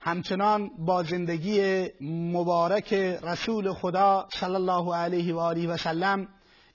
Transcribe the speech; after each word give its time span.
همچنان 0.00 0.70
با 0.78 1.02
زندگی 1.02 1.86
مبارک 2.00 2.92
رسول 3.22 3.72
خدا 3.72 4.28
صلی 4.32 4.54
الله 4.54 4.96
علیه 4.96 5.34
و 5.34 5.38
آله 5.38 5.68
و 5.68 5.76
سلم 5.76 6.28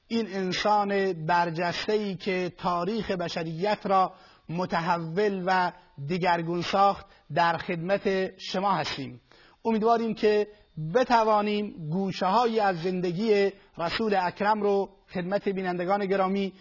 این 0.07 0.27
انسان 0.33 1.13
برجسته 1.25 1.93
ای 1.93 2.15
که 2.15 2.51
تاریخ 2.57 3.11
بشریت 3.11 3.85
را 3.85 4.13
متحول 4.49 5.43
و 5.45 5.71
دیگرگون 6.07 6.61
ساخت 6.61 7.05
در 7.33 7.57
خدمت 7.57 8.37
شما 8.39 8.71
هستیم. 8.71 9.21
امیدواریم 9.65 10.13
که 10.13 10.47
بتوانیم 10.93 11.89
گوشه 11.89 12.25
هایی 12.25 12.59
از 12.59 12.81
زندگی 12.81 13.51
رسول 13.77 14.15
اکرم 14.15 14.61
رو 14.61 14.89
خدمت 15.13 15.49
بینندگان 15.49 16.05
گرامی 16.05 16.53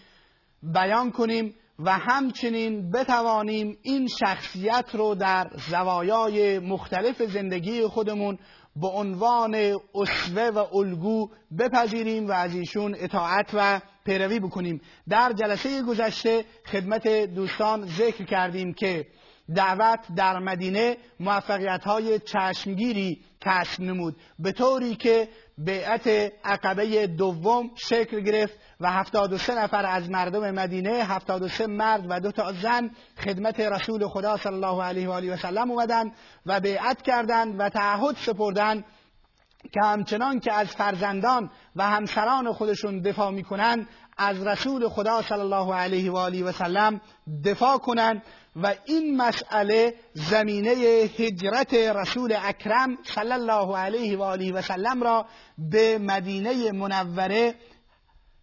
بیان 0.63 1.11
کنیم 1.11 1.55
و 1.85 1.91
همچنین 1.91 2.91
بتوانیم 2.91 3.79
این 3.83 4.09
شخصیت 4.09 4.85
رو 4.93 5.15
در 5.15 5.51
زوایای 5.71 6.59
مختلف 6.59 7.23
زندگی 7.23 7.87
خودمون 7.87 8.39
به 8.77 8.89
عنوان 8.89 9.55
اسوه 9.95 10.43
و 10.43 10.77
الگو 10.77 11.31
بپذیریم 11.59 12.29
و 12.29 12.33
از 12.33 12.55
ایشون 12.55 12.95
اطاعت 12.99 13.51
و 13.55 13.81
پیروی 14.05 14.41
بکنیم. 14.41 14.81
در 15.09 15.33
جلسه 15.33 15.83
گذشته 15.83 16.45
خدمت 16.67 17.09
دوستان 17.09 17.87
ذکر 17.87 18.25
کردیم 18.25 18.75
که 18.75 19.07
دعوت 19.55 20.01
در 20.17 20.39
مدینه 20.39 20.97
موفقیت 21.21 21.85
های 21.85 22.19
چشمگیری 22.19 23.21
کسب 23.41 23.81
نمود. 23.81 24.17
به 24.39 24.53
طوری 24.53 24.95
که 24.95 25.29
بیعت 25.59 26.09
عقبه 26.45 27.07
دوم 27.07 27.71
شکل 27.77 28.21
گرفت 28.21 28.55
و 28.83 28.91
73 28.91 29.55
نفر 29.55 29.87
از 29.87 30.11
مردم 30.11 30.51
مدینه 30.51 30.91
73 30.91 31.67
مرد 31.67 32.07
و 32.09 32.21
دو 32.21 32.33
تا 32.33 32.53
زن 32.53 32.91
خدمت 33.25 33.61
رسول 33.61 34.09
خدا 34.09 34.37
صلی 34.37 34.55
الله 34.55 34.83
علیه 34.83 35.09
و 35.09 35.13
آله 35.13 35.35
و 35.35 35.37
سلم 35.37 35.71
اومدن 35.71 36.13
و 36.47 36.61
بیعت 36.61 37.03
کردند 37.03 37.61
و 37.61 37.69
تعهد 37.69 38.17
سپردند 38.17 38.85
که 39.73 39.81
همچنان 39.83 40.41
که 40.41 40.53
از 40.53 40.67
فرزندان 40.67 41.51
و 41.77 41.83
همسران 41.83 42.53
خودشون 42.53 43.01
دفاع 43.01 43.31
می‌کنن 43.31 43.87
از 44.19 44.47
رسول 44.47 44.89
خدا 44.89 45.23
صلی 45.23 45.41
الله 45.41 45.75
علیه 45.75 46.11
و 46.11 46.17
آله 46.17 46.45
و 46.45 46.53
سلم 46.53 47.01
دفاع 47.45 47.79
کنند 47.79 48.23
و 48.57 48.75
این 48.85 49.17
مسئله 49.17 49.95
زمینه 50.15 50.71
هجرت 51.19 51.75
رسول 51.75 52.37
اکرم 52.43 52.99
صلی 53.03 53.33
الله 53.33 53.77
علیه 53.77 54.19
و 54.19 54.23
آله 54.23 54.53
و 54.53 54.63
سلم 54.63 55.03
را 55.03 55.27
به 55.59 55.99
مدینه 55.99 56.73
منوره 56.73 57.55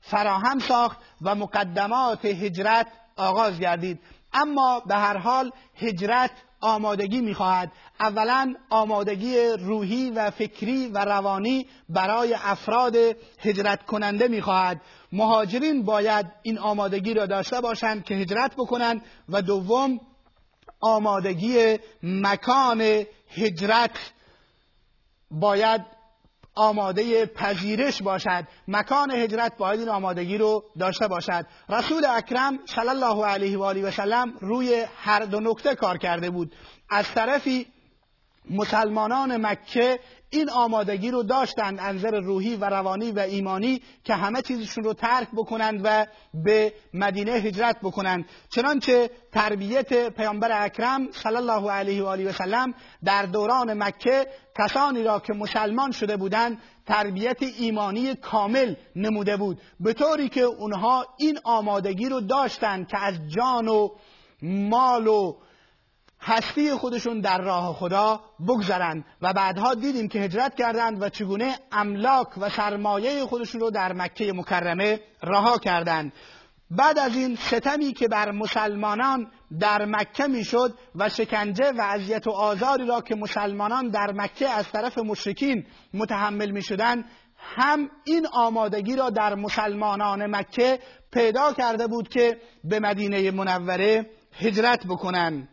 فراهم 0.01 0.59
ساخت 0.59 0.97
و 1.21 1.35
مقدمات 1.35 2.25
هجرت 2.25 2.87
آغاز 3.15 3.59
گردید. 3.59 3.99
اما 4.33 4.79
به 4.79 4.95
هر 4.95 5.17
حال 5.17 5.51
هجرت 5.75 6.31
آمادگی 6.61 7.21
می‌خواهد. 7.21 7.71
اولا 7.99 8.55
آمادگی 8.69 9.37
روحی 9.47 10.11
و 10.11 10.31
فکری 10.31 10.87
و 10.87 11.05
روانی 11.05 11.67
برای 11.89 12.33
افراد 12.33 12.95
هجرت 13.39 13.85
کننده 13.85 14.27
می‌خواهد. 14.27 14.81
مهاجرین 15.11 15.83
باید 15.83 16.25
این 16.41 16.57
آمادگی 16.57 17.13
را 17.13 17.25
داشته 17.25 17.61
باشند 17.61 18.03
که 18.03 18.15
هجرت 18.15 18.55
بکنند 18.55 19.01
و 19.29 19.41
دوم 19.41 19.99
آمادگی 20.81 21.79
مکان 22.03 23.05
هجرت 23.35 24.11
باید 25.31 25.98
آماده 26.59 27.25
پذیرش 27.25 28.01
باشد. 28.01 28.47
مکان 28.67 29.11
هجرت 29.11 29.57
باید 29.57 29.79
این 29.79 29.89
آمادگی 29.89 30.37
رو 30.37 30.63
داشته 30.79 31.07
باشد. 31.07 31.45
رسول 31.69 32.05
اکرم 32.05 32.59
صلی 32.65 32.89
الله 32.89 33.25
علیه 33.25 33.57
و 33.57 33.63
آله 33.63 33.87
و 33.87 33.91
سلم 33.91 34.33
روی 34.41 34.85
هر 34.97 35.25
دو 35.25 35.39
نکته 35.39 35.75
کار 35.75 35.97
کرده 35.97 36.29
بود. 36.29 36.55
از 36.89 37.05
طرفی 37.15 37.67
مسلمانان 38.49 39.45
مکه 39.45 39.99
این 40.29 40.49
آمادگی 40.49 41.11
رو 41.11 41.23
داشتند 41.23 41.79
انظر 41.81 42.19
روحی 42.19 42.55
و 42.55 42.65
روانی 42.65 43.11
و 43.11 43.19
ایمانی 43.19 43.81
که 44.03 44.13
همه 44.13 44.41
چیزشون 44.41 44.83
رو 44.83 44.93
ترک 44.93 45.27
بکنند 45.33 45.81
و 45.83 46.05
به 46.33 46.73
مدینه 46.93 47.31
هجرت 47.31 47.77
بکنند. 47.83 48.25
چنانچه 48.49 49.09
تربیت 49.31 50.09
پیامبر 50.09 50.65
اکرم 50.65 51.11
صلی 51.11 51.35
الله 51.35 51.71
علیه 51.71 52.03
و 52.03 52.05
آله 52.05 52.29
و 52.29 52.31
سلم 52.31 52.73
در 53.03 53.25
دوران 53.25 53.83
مکه 53.83 54.27
کسانی 54.59 55.03
را 55.03 55.19
که 55.19 55.33
مسلمان 55.33 55.91
شده 55.91 56.17
بودند 56.17 56.57
تربیت 56.85 57.43
ایمانی 57.43 58.15
کامل 58.15 58.75
نموده 58.95 59.37
بود. 59.37 59.61
به 59.79 59.93
طوری 59.93 60.29
که 60.29 60.41
اونها 60.41 61.05
این 61.17 61.39
آمادگی 61.43 62.09
رو 62.09 62.21
داشتند 62.21 62.87
که 62.87 62.97
از 62.97 63.15
جان 63.27 63.67
و 63.67 63.89
مال 64.41 65.07
و 65.07 65.35
هستی 66.21 66.71
خودشون 66.71 67.21
در 67.21 67.41
راه 67.41 67.73
خدا 67.73 68.19
بگذرند 68.47 69.05
و 69.21 69.33
بعدها 69.33 69.73
دیدیم 69.73 70.07
که 70.07 70.19
هجرت 70.19 70.55
کردند 70.55 71.01
و 71.01 71.09
چگونه 71.09 71.55
املاک 71.71 72.37
و 72.37 72.49
سرمایه 72.49 73.25
خودشون 73.25 73.61
رو 73.61 73.69
در 73.69 73.93
مکه 73.93 74.33
مکرمه 74.33 74.99
رها 75.23 75.57
کردند. 75.57 76.13
بعد 76.71 76.99
از 76.99 77.15
این 77.15 77.35
ستمی 77.35 77.93
که 77.93 78.07
بر 78.07 78.31
مسلمانان 78.31 79.31
در 79.59 79.85
مکه 79.85 80.27
می‌شد 80.27 80.73
و 80.95 81.09
شکنجه 81.09 81.71
و 81.71 81.81
اذیت 81.81 82.27
و 82.27 82.31
آزاری 82.31 82.85
را 82.85 83.01
که 83.01 83.15
مسلمانان 83.15 83.89
در 83.89 84.11
مکه 84.11 84.49
از 84.49 84.71
طرف 84.71 84.97
مشرکین 84.97 85.65
متحمل 85.93 86.51
می 86.51 86.61
شدن 86.61 87.05
هم 87.37 87.89
این 88.03 88.27
آمادگی 88.33 88.95
را 88.95 89.09
در 89.09 89.35
مسلمانان 89.35 90.35
مکه 90.35 90.79
پیدا 91.11 91.53
کرده 91.53 91.87
بود 91.87 92.09
که 92.09 92.37
به 92.63 92.79
مدینه 92.79 93.31
منوره 93.31 94.09
هجرت 94.39 94.87
بکنند 94.87 95.49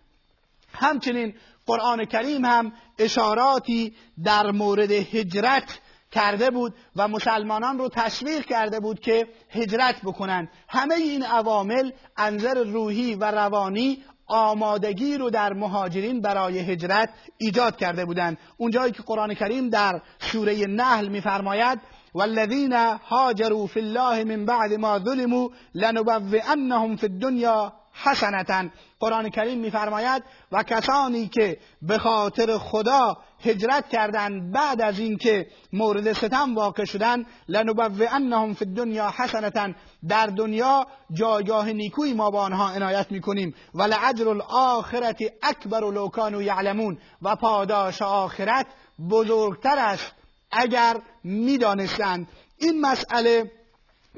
همچنین 0.77 1.35
قرآن 1.67 2.05
کریم 2.05 2.45
هم 2.45 2.73
اشاراتی 2.99 3.95
در 4.25 4.51
مورد 4.51 4.91
هجرت 4.91 5.79
کرده 6.13 6.51
بود 6.51 6.75
و 6.97 7.09
مسلمانان 7.09 7.79
رو 7.79 7.89
تشویق 7.89 8.45
کرده 8.45 8.81
بود 8.81 9.01
که 9.01 9.29
هجرت 9.51 10.01
بکنند. 10.05 10.49
همه 10.69 10.95
این 10.95 11.23
عوامل 11.23 11.91
انظر 12.17 12.65
روحی 12.65 13.15
و 13.15 13.25
روانی 13.31 14.03
آمادگی 14.27 15.19
رو 15.19 15.31
در 15.31 15.53
مهاجرین 15.53 16.21
برای 16.21 16.59
هجرت 16.59 17.09
ایجاد 17.39 17.77
کرده 17.77 18.05
بودند. 18.05 18.39
اونجایی 18.57 18.93
که 18.93 19.03
قرآن 19.03 19.35
کریم 19.35 19.69
در 19.69 20.01
سوره 20.19 20.67
نحل 20.67 21.09
میفرماید 21.09 21.81
والذین 22.15 22.73
هاجروا 23.09 23.67
فی 23.67 23.81
الله 23.81 24.25
من 24.25 24.45
بعد 24.45 24.73
ما 24.73 24.99
ظلموا 24.99 25.49
لنبوئنهم 25.75 26.97
فی 26.97 27.07
الدنیا 27.07 27.73
حسنتا. 28.03 28.65
قرآن 29.01 29.29
کریم 29.29 29.59
میفرماید 29.59 30.23
و 30.53 30.63
کسانی 30.63 31.29
که 31.29 31.59
به 31.83 31.99
خاطر 31.99 32.59
خدا 32.59 33.17
هجرت 33.45 33.89
کردند 33.89 34.53
بعد 34.53 34.83
از 34.83 34.99
اینکه 34.99 35.47
مورد 35.73 36.13
ستم 36.13 36.55
واقع 36.55 36.85
شدند 36.85 37.27
لنبوئنهم 37.49 38.55
فی 38.55 38.65
الدنیا 38.65 39.15
حسنتا. 39.17 39.69
در 40.09 40.27
دنیا 40.27 40.87
جایگاه 41.13 41.73
نیکویی 41.73 42.15
ما 42.15 42.31
با 42.31 42.43
آنها 42.43 42.71
عنایت 42.71 43.13
می‌کنیم. 43.13 43.55
و 43.75 43.83
لعجر 43.83 44.29
الاخرت 44.29 45.19
اکبر 45.43 45.81
لو 45.81 46.09
کانوا 46.09 46.43
یعلمون. 46.43 46.99
و 47.23 47.37
پاداش 47.37 48.03
آخرت 48.03 48.67
بزرگتر 49.11 49.79
است 49.79 50.13
اگر 50.51 50.97
می‌دانستند. 51.25 52.29
این 52.59 52.81
مسئله 52.81 53.51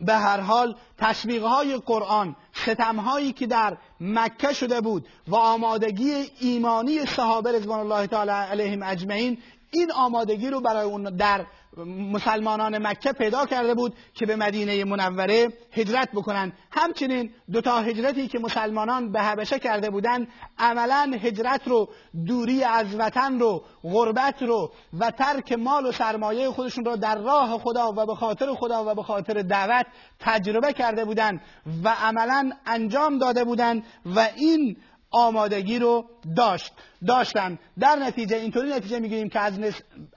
به 0.06 0.14
هر 0.14 0.40
حال 0.40 0.74
تشویق 0.98 1.44
های 1.44 1.76
قرآن 1.76 2.36
ستم 2.52 2.96
هایی 2.96 3.32
که 3.32 3.46
در 3.46 3.76
مکه 4.00 4.52
شده 4.52 4.80
بود 4.80 5.06
و 5.28 5.36
آمادگی 5.36 6.12
ایمانی 6.40 7.06
صحابه 7.06 7.52
رضوان 7.52 7.80
الله 7.80 8.06
تعالی 8.06 8.30
علیهم 8.30 8.82
اجمعین 8.82 9.38
این 9.70 9.92
آمادگی 9.92 10.50
رو 10.50 10.60
برای 10.60 10.84
اون 10.84 11.02
در 11.02 11.46
مسلمانان 11.86 12.86
مکه 12.86 13.12
پیدا 13.12 13.46
کرده 13.46 13.74
بود 13.74 13.94
که 14.14 14.26
به 14.26 14.36
مدینه 14.36 14.84
منوره 14.84 15.48
هجرت 15.72 16.08
بکنند. 16.12 16.52
همچنین 16.70 17.30
دو 17.52 17.60
تا 17.60 17.80
هجرتی 17.80 18.28
که 18.28 18.38
مسلمانان 18.38 19.12
به 19.12 19.22
حبشه 19.22 19.58
کرده 19.58 19.90
بودند 19.90 20.28
عملا 20.58 21.18
هجرت 21.22 21.68
رو 21.68 21.88
دوری 22.26 22.64
از 22.64 22.86
وطن 22.98 23.38
رو 23.38 23.64
غربت 23.82 24.42
رو 24.42 24.72
و 24.98 25.10
ترک 25.10 25.52
مال 25.52 25.86
و 25.86 25.92
سرمایه 25.92 26.50
خودشون 26.50 26.84
رو 26.84 26.96
در 26.96 27.18
راه 27.18 27.58
خدا 27.58 27.92
و 27.96 28.06
به 28.06 28.14
خاطر 28.14 28.54
خدا 28.54 28.84
و 28.84 28.94
به 28.94 29.02
خاطر 29.02 29.42
دعوت 29.42 29.86
تجربه 30.20 30.72
کرده 30.72 31.04
بودند 31.04 31.40
و 31.84 31.88
عملا 31.88 32.52
انجام 32.66 33.18
داده 33.18 33.44
بودند 33.44 33.84
و 34.06 34.28
این 34.36 34.76
آمادگی 35.10 35.78
رو 35.78 36.04
داشت. 36.36 36.72
داشتن. 37.06 37.58
در 37.78 37.96
نتیجه 37.96 38.36
اینطوری 38.36 38.70
نتیجه 38.70 38.98
می‌گیریم 38.98 39.28
که 39.28 39.40
از, 39.40 39.60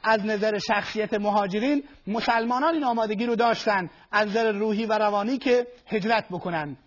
از 0.03 0.25
نظر 0.25 0.57
شخصیت 0.57 1.13
مهاجرین 1.13 1.83
مسلمانان 2.07 2.73
این 2.73 2.83
آمادگی 2.83 3.25
رو 3.25 3.35
داشتن 3.35 3.89
از 4.11 4.27
نظر 4.27 4.51
روحی 4.51 4.85
و 4.85 4.93
روانی 4.93 5.38
که 5.38 5.67
هجرت 5.88 6.25
بکنن. 6.29 6.77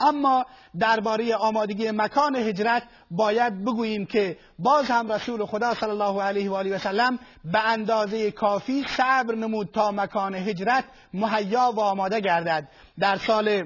اما 0.00 0.46
درباره 0.78 1.34
آمادگی 1.34 1.90
مکان 1.90 2.36
هجرت 2.36 2.82
باید 3.10 3.64
بگوییم 3.64 4.06
که 4.06 4.38
باز 4.58 4.84
هم 4.84 5.12
رسول 5.12 5.46
خدا 5.46 5.74
صلی 5.74 5.90
الله 5.90 6.22
علیه 6.22 6.50
و 6.50 6.54
آله 6.54 6.74
و 6.74 6.78
سلم 6.78 7.18
به 7.44 7.68
اندازه 7.68 8.30
کافی 8.30 8.84
صبر 8.88 9.34
نمود 9.34 9.70
تا 9.72 9.90
مکان 9.90 10.34
هجرت 10.34 10.84
مهیا 11.14 11.72
و 11.76 11.80
آماده 11.80 12.20
گردد. 12.20 12.68
در 12.98 13.16
سال 13.16 13.64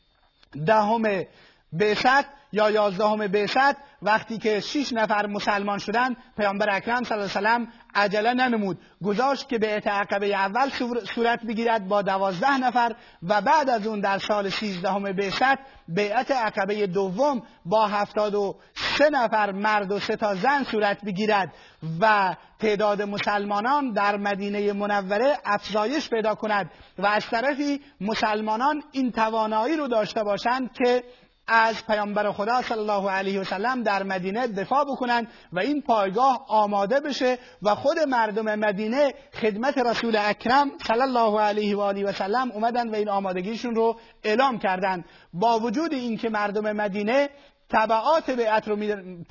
دهم 0.66 1.24
بعثت 1.72 2.24
یا 2.52 2.70
یازدهم 2.70 3.26
بعثت 3.26 3.76
وقتی 4.02 4.38
که 4.38 4.60
شش 4.60 4.92
نفر 4.92 5.26
مسلمان 5.26 5.78
شدن 5.78 6.16
پیامبر 6.36 6.76
اکرم 6.76 7.04
صلی 7.04 7.18
الله 7.18 7.48
علیه 7.48 7.66
و 7.66 7.66
عجله 7.94 8.34
ننمود. 8.34 8.78
گذاشت 9.04 9.48
که 9.48 9.58
بیعت 9.58 9.86
عقبه 9.86 10.26
اول 10.26 10.70
صورت 11.14 11.44
بگیرد 11.44 11.88
با 11.88 12.02
دوازده 12.02 12.58
نفر 12.58 12.94
و 13.22 13.40
بعد 13.40 13.70
از 13.70 13.86
اون 13.86 14.00
در 14.00 14.18
سال 14.18 14.50
سیزدهم 14.50 15.12
بعثت 15.12 15.58
بیعت 15.88 16.30
عقبه 16.30 16.86
دوم 16.86 17.42
با 17.64 17.86
هفتاد 17.86 18.34
و 18.34 18.56
سه 18.98 19.10
نفر 19.10 19.52
مرد 19.52 19.92
و 19.92 19.98
سه 19.98 20.16
تا 20.16 20.34
زن 20.34 20.64
صورت 20.64 21.04
بگیرد 21.04 21.54
و 22.00 22.34
تعداد 22.58 23.02
مسلمانان 23.02 23.92
در 23.92 24.16
مدینه 24.16 24.72
منوره 24.72 25.38
افزایش 25.44 26.10
پیدا 26.10 26.34
کند 26.34 26.70
و 26.98 27.06
از 27.06 27.26
طرفی 27.26 27.80
مسلمانان 28.00 28.82
این 28.92 29.12
توانایی 29.12 29.76
رو 29.76 29.88
داشته 29.88 30.24
باشند 30.24 30.72
که 30.72 31.04
از 31.48 31.86
پیامبر 31.86 32.32
خدا 32.32 32.62
صلی 32.62 32.78
الله 32.78 33.10
علیه 33.10 33.40
و 33.40 33.44
سلم 33.44 33.82
در 33.82 34.02
مدینه 34.02 34.46
دفاع 34.46 34.84
بکنند 34.84 35.28
و 35.52 35.58
این 35.58 35.82
پایگاه 35.82 36.44
آماده 36.48 37.00
بشه 37.00 37.38
و 37.62 37.74
خود 37.74 37.98
مردم 37.98 38.54
مدینه 38.54 39.14
خدمت 39.40 39.78
رسول 39.78 40.16
اکرم 40.16 40.70
صلی 40.86 41.02
الله 41.02 41.40
علیه 41.40 41.76
و 41.76 41.80
آله 41.80 42.04
و 42.04 42.12
سلم 42.12 42.50
اومدن 42.50 42.90
و 42.90 42.94
این 42.94 43.08
آمادگیشون 43.08 43.74
رو 43.74 43.96
اعلام 44.24 44.58
کردند 44.58 45.04
با 45.32 45.58
وجود 45.58 45.92
اینکه 45.92 46.28
مردم 46.28 46.72
مدینه 46.72 47.28
تبعات 47.70 48.30
بیعت 48.30 48.68
رو 48.68 48.76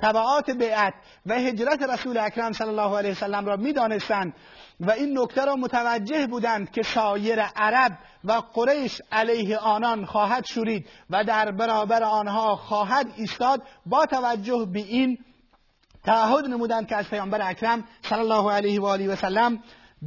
تبعات 0.00 0.50
بیعت 0.50 0.94
و 1.26 1.34
هجرت 1.34 1.82
رسول 1.82 2.18
اکرم 2.18 2.52
صلی 2.52 2.68
الله 2.68 2.98
علیه 2.98 3.10
وسلم 3.10 3.46
را 3.46 3.56
می‌دانستند 3.56 4.34
و 4.80 4.90
این 4.90 5.18
نکته 5.18 5.44
را 5.44 5.54
متوجه 5.54 6.26
بودند 6.26 6.70
که 6.70 6.82
سایر 6.82 7.40
عرب 7.40 7.98
و 8.24 8.32
قریش 8.32 9.02
علیه 9.12 9.58
آنان 9.58 10.04
خواهد 10.04 10.44
شورید 10.46 10.88
و 11.10 11.24
در 11.24 11.50
برابر 11.50 12.02
آنها 12.02 12.56
خواهد 12.56 13.06
ایستاد. 13.16 13.62
با 13.86 14.06
توجه 14.06 14.66
به 14.72 14.78
این 14.78 15.18
تعهد 16.04 16.44
نمودند 16.44 16.88
که 16.88 16.96
از 16.96 17.08
پیامبر 17.10 17.50
اکرم 17.50 17.84
صلی 18.02 18.18
الله 18.18 18.52
علیه 18.52 18.80
و 18.80 18.86
آله 18.86 19.08
و 19.08 19.16
سلم 19.16 19.62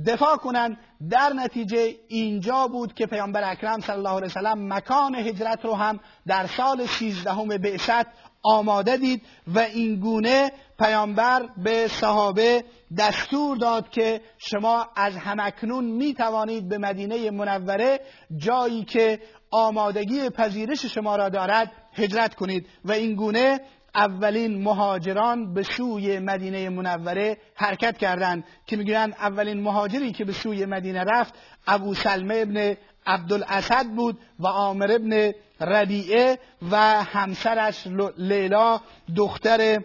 دفاع 0.06 0.38
کنند. 0.38 0.78
در 1.10 1.34
نتیجه 1.36 1.96
اینجا 2.08 2.68
بود 2.68 2.94
که 2.94 3.06
پیامبر 3.06 3.52
اکرم 3.52 3.80
صلی 3.80 3.96
الله 3.96 4.10
علیه 4.10 4.26
وسلم 4.26 4.74
مکان 4.74 5.16
هجرت 5.16 5.66
رو 5.66 5.74
هم 5.74 6.00
در 6.28 6.48
سال 6.48 6.86
سیزدهم 6.86 7.48
بعثت 7.48 8.06
آماده 8.44 8.98
دید 8.98 9.22
و 9.48 9.60
این 9.60 10.00
گونه 10.00 10.52
پیامبر 10.80 11.50
به 11.58 11.88
صحابه 11.88 12.64
دستور 12.98 13.58
داد 13.58 13.90
که 13.90 14.22
شما 14.38 14.88
از 14.96 15.18
همکنون 15.18 15.86
می 15.86 16.14
توانید 16.14 16.70
به 16.70 16.78
مدینه 16.78 17.32
منوره 17.32 18.00
جایی 18.38 18.84
که 18.84 19.20
آمادگی 19.52 20.30
پذیرش 20.30 20.86
شما 20.86 21.16
را 21.16 21.30
دارد 21.30 21.72
هجرت 21.94 22.36
کنید. 22.36 22.68
و 22.86 22.92
این 22.92 23.16
گونه 23.16 23.62
اولین 23.96 24.64
مهاجران 24.64 25.54
به 25.54 25.64
سوی 25.64 26.20
مدینه 26.20 26.70
منوره 26.70 27.38
حرکت 27.56 27.98
کردند 27.98 28.44
که 28.66 28.78
می‌گویند 28.78 29.16
اولین 29.20 29.62
مهاجری 29.62 30.12
که 30.12 30.26
به 30.26 30.34
سوی 30.34 30.66
مدینه 30.66 31.04
رفت 31.04 31.34
ابو 31.68 31.94
سلمه 31.94 32.36
ابن 32.36 32.78
عبدالاسد 33.06 33.86
بود 33.86 34.20
و 34.40 34.48
عامر 34.48 34.92
ابن 34.92 35.32
ربیعه 35.62 36.40
و 36.72 37.04
همسرش 37.04 37.88
لیلا 38.18 38.82
دختر 39.16 39.82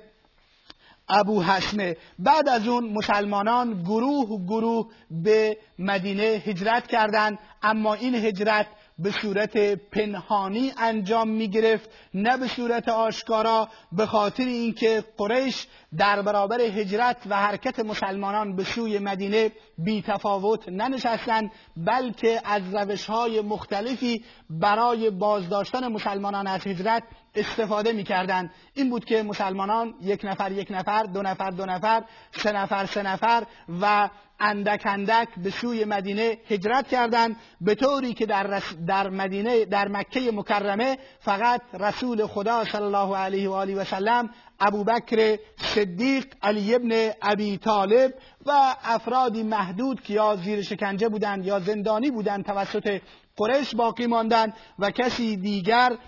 ابو 1.09 1.43
حسنه 1.43 1.97
بعد 2.19 2.49
از 2.49 2.69
اون 2.69 2.93
مسلمانان 2.93 3.83
گروه 3.83 4.47
گروه 4.47 4.87
به 5.11 5.59
مدینه 5.79 6.23
هجرت 6.23 6.87
کردند 6.87 7.39
اما 7.63 7.95
این 7.95 8.15
هجرت 8.15 8.67
به 8.99 9.11
صورت 9.11 9.57
پنهانی 9.75 10.73
انجام 10.79 11.29
می 11.29 11.49
گرفت 11.49 11.91
نه 12.15 12.37
به 12.37 12.49
صورت 12.49 12.89
آشکارا 12.89 13.69
به 13.93 14.07
خاطر 14.07 14.45
اینکه 14.45 15.05
قریش 15.17 15.67
در 15.99 16.23
برابر 16.23 16.61
هجرت 16.61 17.17
و 17.27 17.37
حرکت 17.37 17.79
مسلمانان 17.79 18.57
به 18.57 18.65
سوی 18.65 18.99
مدینه 18.99 19.53
بی 19.79 20.03
تفاوت 20.03 20.69
ننشستند 20.69 21.51
بلکه 21.77 22.41
از 22.45 22.63
روش 22.75 23.07
های 23.07 23.41
مختلفی 23.41 24.25
برای 24.51 25.11
بازداشتن 25.11 25.89
مسلمانان 25.89 26.47
از 26.47 26.67
هجرت 26.67 27.03
استفاده 27.37 27.93
می‌کردند 27.93 28.51
این 28.75 28.91
بود 28.91 29.05
که 29.05 29.23
مسلمانان 29.23 29.95
یک 30.01 30.21
نفر 30.25 30.53
یک 30.53 30.69
نفر 30.71 31.03
دو 31.03 31.23
نفر 31.23 31.51
دو 31.51 31.67
نفر 31.67 32.05
سه 32.33 32.53
نفر 32.53 32.87
سه 32.87 33.03
نفر 33.03 33.43
و 33.81 34.09
اندک 34.41 34.83
اندک 34.85 35.29
به 35.37 35.51
سوی 35.51 35.85
مدینه 35.85 36.39
هجرت 36.49 36.89
کردند. 36.89 37.37
به 37.61 37.75
طوری 37.75 38.15
که 38.15 38.27
در, 38.27 38.63
در 38.87 39.09
مدینه 39.09 39.65
در 39.65 39.89
مکه 39.89 40.33
مکرمه 40.33 40.99
فقط 41.21 41.61
رسول 41.81 42.27
خدا 42.27 42.65
صلی 42.65 42.83
الله 42.83 43.17
علیه 43.17 43.49
و 43.49 43.53
آله 43.53 43.75
و 43.75 43.85
سلم 43.85 44.31
ابوبکر 44.61 45.39
صدیق 45.57 46.27
علی 46.43 46.75
ابن 46.75 47.11
ابی 47.23 47.59
طالب 47.59 48.15
و 48.47 48.77
افرادی 48.85 49.43
محدود 49.43 50.01
که 50.01 50.15
یا 50.15 50.37
زیر 50.37 50.63
شکنجه 50.63 51.09
بودند 51.09 51.47
یا 51.47 51.61
زندانی 51.61 52.11
بودند 52.11 52.45
توسط 52.45 53.01
قریش 53.37 53.75
باقی 53.75 54.07
ماندند 54.07 54.57
و 54.79 54.91
کسی 54.91 55.37
دیگر 55.37 55.99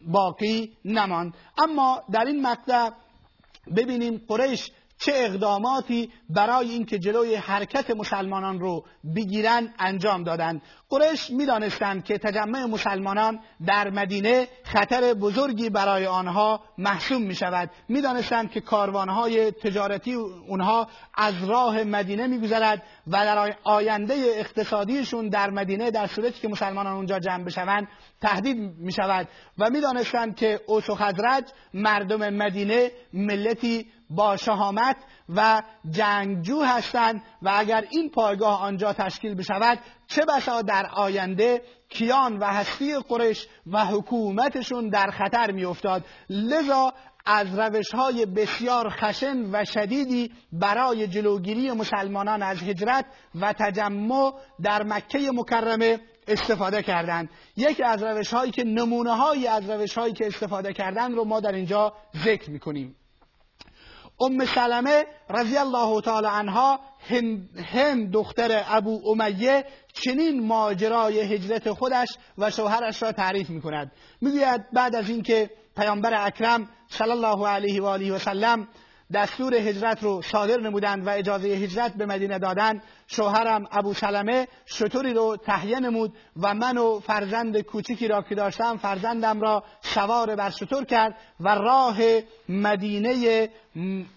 باقی 0.00 0.72
نماند. 0.84 1.34
اما 1.58 2.02
در 2.12 2.24
این 2.24 2.42
مقطع 2.42 2.90
ببینیم 3.76 4.24
قریش 4.28 4.70
چه 4.98 5.12
اقداماتی 5.14 6.10
برای 6.30 6.70
اینکه 6.70 6.98
جلوی 6.98 7.34
حرکت 7.34 7.90
مسلمانان 7.90 8.60
رو 8.60 8.84
بگیرن 9.16 9.74
انجام 9.78 10.24
دادند 10.24 10.62
قریش 10.90 11.30
می‌دانستند 11.30 12.04
که 12.04 12.18
تجمع 12.18 12.64
مسلمانان 12.64 13.40
در 13.66 13.90
مدینه 13.90 14.48
خطر 14.64 15.14
بزرگی 15.14 15.70
برای 15.70 16.06
آنها 16.06 16.60
محسوم 16.78 17.22
می 17.22 17.34
شود 17.34 17.70
می‌دانستند 17.88 18.50
که 18.50 18.60
کاروانهای 18.60 19.50
تجارتی 19.50 20.14
اونها 20.14 20.88
از 21.14 21.44
راه 21.44 21.84
مدینه 21.84 22.26
میگذرد 22.26 22.82
و 23.06 23.10
در 23.10 23.56
آینده 23.64 24.14
اقتصادیشون 24.14 25.28
در 25.28 25.50
مدینه 25.50 25.90
در 25.90 26.06
صورتی 26.06 26.40
که 26.40 26.48
مسلمانان 26.48 26.96
اونجا 26.96 27.18
جمع 27.18 27.44
بشوند 27.44 27.88
تهدید 28.20 28.56
می 28.78 28.92
شود 28.92 29.28
و 29.58 29.70
می‌دانستند 29.70 30.36
که 30.36 30.60
اوس 30.66 30.90
و 30.90 30.94
خزرج 30.94 31.44
مردم 31.74 32.34
مدینه 32.34 32.90
ملتی 33.12 33.86
با 34.10 34.36
شهامت 34.36 34.96
و 35.28 35.62
جنگجو 35.90 36.62
هستند 36.62 37.22
و 37.42 37.52
اگر 37.54 37.84
این 37.90 38.10
پایگاه 38.10 38.62
آنجا 38.62 38.92
تشکیل 38.92 39.34
بشود 39.34 39.78
چه 40.08 40.24
بسا 40.24 40.62
در 40.62 40.86
آینده 40.86 41.62
کیان 41.88 42.38
و 42.38 42.44
هستی 42.44 42.98
قرش 42.98 43.46
و 43.66 43.84
حکومتشون 43.84 44.88
در 44.88 45.10
خطر 45.10 45.50
میافتاد. 45.50 46.04
لذا 46.30 46.92
از 47.26 47.58
روش 47.58 47.94
های 47.94 48.26
بسیار 48.26 48.88
خشن 48.90 49.50
و 49.52 49.64
شدیدی 49.64 50.32
برای 50.52 51.06
جلوگیری 51.06 51.72
مسلمانان 51.72 52.42
از 52.42 52.62
هجرت 52.62 53.04
و 53.34 53.52
تجمع 53.52 54.32
در 54.62 54.82
مکه 54.82 55.30
مکرمه 55.34 56.00
استفاده 56.28 56.82
کردند. 56.82 57.30
یکی 57.56 57.82
از 57.82 58.02
روش 58.02 58.34
هایی 58.34 58.50
که 58.50 58.64
نمونه 58.64 59.16
هایی 59.16 59.46
از 59.46 59.70
روش 59.70 59.98
هایی 59.98 60.12
که 60.12 60.26
استفاده 60.26 60.72
کردند 60.72 61.14
رو 61.14 61.24
ما 61.24 61.40
در 61.40 61.52
اینجا 61.52 61.92
ذکر 62.24 62.50
می‌کنیم. 62.50 62.96
ام 64.20 64.44
سلمه 64.44 65.04
رضی 65.30 65.56
الله 65.56 66.00
تعالی 66.00 66.26
عنها 66.26 66.80
هند 67.72 68.10
دختر 68.10 68.64
ابو 68.68 69.10
امیه 69.10 69.64
چنین 70.04 70.46
ماجرای 70.46 71.20
هجرت 71.20 71.72
خودش 71.72 72.08
و 72.38 72.50
شوهرش 72.50 73.02
را 73.02 73.12
تعریف 73.12 73.50
می 73.50 73.60
کند 73.60 73.92
می‌گوید 74.20 74.70
بعد 74.72 74.94
از 74.96 75.10
اینکه 75.10 75.50
پیامبر 75.76 76.26
اکرم 76.26 76.68
صلی 76.88 77.10
الله 77.10 77.48
علیه 77.48 77.82
و 77.82 77.84
آله 77.84 78.12
و 78.12 78.18
سلم 78.18 78.68
دستور 79.12 79.54
هجرت 79.54 80.02
رو 80.02 80.22
صادر 80.22 80.60
نمودند 80.60 81.06
و 81.06 81.10
اجازه 81.10 81.48
هجرت 81.48 81.94
به 81.94 82.06
مدینه 82.06 82.38
دادند 82.38 82.82
شوهرم 83.06 83.66
ابو 83.70 83.94
سلمه 83.94 84.48
شطوری 84.66 85.14
رو 85.14 85.36
تهیه 85.36 85.80
نمود 85.80 86.12
و 86.42 86.54
من 86.54 86.78
و 86.78 87.00
فرزند 87.00 87.60
کوچکی 87.60 88.08
را 88.08 88.22
که 88.22 88.34
داشتم 88.34 88.76
فرزندم 88.76 89.40
را 89.40 89.64
سوار 89.80 90.36
بر 90.36 90.50
شطور 90.50 90.84
کرد 90.84 91.16
و 91.40 91.48
راه 91.48 91.96
مدینه 92.48 93.48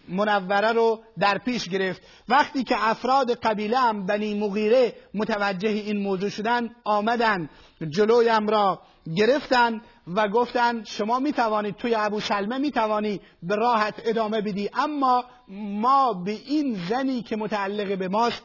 منوره 0.08 0.72
رو 0.72 1.00
در 1.20 1.38
پیش 1.38 1.70
گرفت. 1.70 2.02
وقتی 2.30 2.64
که 2.64 2.76
افراد 2.80 3.32
قبیله 3.32 3.78
هم 3.78 4.06
بنی 4.06 4.40
مغیره 4.40 4.94
متوجه 5.14 5.70
این 5.70 5.98
موضوع 5.98 6.30
شدن 6.30 6.70
آمدن 6.84 7.50
جلویم 7.90 8.48
را 8.48 8.82
گرفتن 9.16 9.82
و 10.08 10.28
گفتن 10.28 10.84
شما 10.84 11.20
می 11.20 11.34
توانید 11.34 11.76
توی 11.76 11.96
ابو 11.96 12.20
سلمه 12.20 12.58
می 12.58 12.72
توانی 12.72 13.22
به 13.44 13.56
راحت 13.56 13.94
ادامه 14.06 14.42
بدی. 14.42 14.70
اما 14.74 15.26
ما 15.58 16.14
به 16.14 16.32
این 16.32 16.80
زنی 16.90 17.22
که 17.22 17.36
متعلق 17.36 17.98
به 17.98 18.08
ماست 18.08 18.44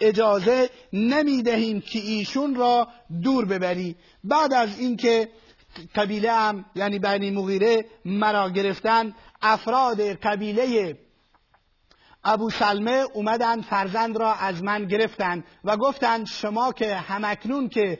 اجازه 0.00 0.70
نمی 0.92 1.42
دهیم 1.42 1.80
که 1.80 1.98
ایشون 1.98 2.54
را 2.54 2.88
دور 3.22 3.44
ببری. 3.44 3.96
بعد 4.24 4.52
از 4.52 4.78
اینکه 4.78 5.28
قبیله 5.94 6.32
هم 6.32 6.64
یعنی 6.74 6.98
بنی 6.98 7.30
مغیره 7.30 7.84
مرا 8.04 8.50
گرفتن 8.50 9.14
افراد 9.42 10.00
قبیله 10.00 10.98
ابو 12.24 12.50
سلمه 12.50 13.06
اومدن 13.14 13.60
فرزند 13.60 14.16
را 14.16 14.34
از 14.34 14.62
من 14.62 14.84
گرفتند 14.84 15.44
و 15.64 15.76
گفتند 15.76 16.26
شما 16.26 16.72
که 16.72 16.94
همکنون 16.94 17.68
که 17.68 17.98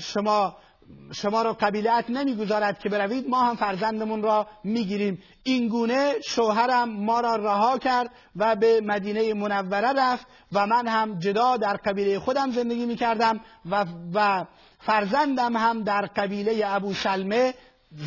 شما 0.00 0.56
شما 1.12 1.42
را 1.42 1.52
قبیلت 1.52 2.10
نمی‌گذارد 2.10 2.78
که 2.78 2.88
بروید 2.88 3.28
ما 3.28 3.42
هم 3.42 3.56
فرزندمون 3.56 4.22
را 4.22 4.46
می‌گیریم. 4.64 5.22
این 5.42 5.68
گونه 5.68 6.14
شوهرم 6.28 6.88
ما 6.88 7.20
را 7.20 7.36
رها 7.36 7.78
کرد 7.78 8.10
و 8.36 8.56
به 8.56 8.80
مدینه 8.84 9.34
منوره 9.34 9.92
رفت 9.92 10.26
و 10.52 10.66
من 10.66 10.88
هم 10.88 11.18
جدا 11.18 11.56
در 11.56 11.76
قبیله 11.76 12.18
خودم 12.18 12.50
زندگی 12.50 12.86
می‌کردم 12.86 13.40
و, 13.70 13.84
و 14.14 14.44
فرزندم 14.78 15.56
هم 15.56 15.82
در 15.82 16.06
قبیله 16.06 16.62
ابو 16.64 16.94
سلمه 16.94 17.54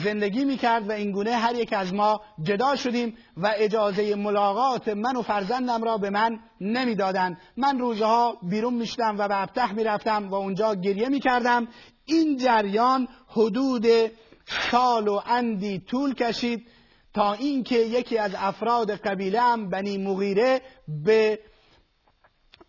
زندگی 0.04 0.46
می‌کرد 0.46 0.90
و 0.90 0.92
اینگونه 0.92 1.32
هر 1.32 1.56
یک 1.56 1.74
از 1.74 1.94
ما 1.94 2.22
جدا 2.44 2.76
شدیم 2.76 3.18
و 3.38 3.54
اجازه 3.58 4.16
ملاقات 4.16 4.88
من 4.88 5.16
و 5.16 5.22
فرزندم 5.22 5.84
را 5.84 5.98
به 5.98 6.10
من 6.10 6.40
نمی‌دادند. 6.62 7.38
من 7.58 7.80
روزها 7.80 8.38
بیرون 8.44 8.74
می‌شدم 8.74 9.16
و 9.18 9.28
به 9.28 9.42
ابته 9.42 9.74
می‌رفتم 9.74 10.30
و 10.30 10.36
اونجا 10.36 10.76
گریه 10.76 11.10
می‌کردم. 11.10 11.68
این 12.12 12.38
جریان 12.38 13.08
حدود 13.28 13.86
سال 14.72 15.08
و 15.08 15.22
اندی 15.26 15.80
طول 15.80 16.14
کشید 16.14 16.68
تا 17.14 17.34
اینکه 17.34 17.76
یکی 17.76 18.18
از 18.18 18.32
افراد 18.38 18.92
قبیله 18.92 19.42
هم 19.42 19.70
بنی 19.70 19.98
مغیره 19.98 20.62
به 21.06 21.40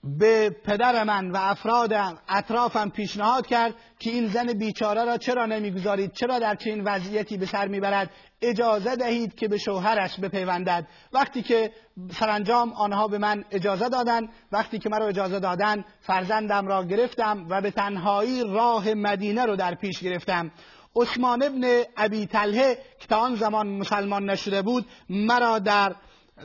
به 0.04 0.50
پدر 0.50 1.04
من 1.04 1.30
و 1.30 1.36
افراد 1.40 1.92
اطرافم 2.28 2.88
پیشنهاد 2.88 3.46
کرد 3.46 3.74
که 3.98 4.10
این 4.10 4.26
زن 4.26 4.46
بیچاره 4.52 5.04
را 5.04 5.16
چرا 5.16 5.46
نمی‌گذارید؟ 5.46 6.12
چرا 6.12 6.38
در 6.38 6.54
چنین 6.54 6.84
وضعیتی 6.84 7.36
به 7.36 7.46
سر 7.46 7.68
می‌برد؟ 7.68 8.10
اجازه 8.42 8.96
دهید 8.96 9.34
که 9.34 9.48
به 9.48 9.58
شوهرش 9.58 10.20
بپیوندد. 10.20 10.86
وقتی 11.12 11.42
که 11.42 11.72
سرانجام 12.10 12.72
آنها 12.72 13.08
به 13.08 13.18
من 13.18 13.44
اجازه 13.50 13.88
دادند 13.88 14.28
وقتی 14.52 14.78
که 14.78 14.88
مرا 14.88 15.06
اجازه 15.06 15.40
دادن 15.40 15.84
فرزندم 16.00 16.66
را 16.66 16.84
گرفتم 16.84 17.46
و 17.48 17.60
به 17.60 17.70
تنهایی 17.70 18.44
راه 18.44 18.94
مدینه 18.94 19.44
رو 19.44 19.56
در 19.56 19.74
پیش 19.74 20.00
گرفتم. 20.00 20.50
عثمان 20.96 21.42
ابن 21.42 21.82
ابی 21.96 22.26
طلحه 22.26 22.78
که 22.98 23.06
تا 23.08 23.16
آن 23.16 23.34
زمان 23.34 23.68
مسلمان 23.68 24.30
نشده 24.30 24.62
بود 24.62 24.86
مرا 25.10 25.58
در 25.58 25.94